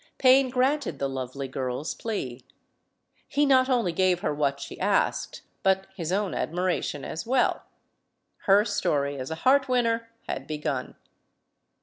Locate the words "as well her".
7.03-8.65